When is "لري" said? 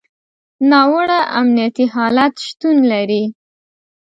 2.91-3.23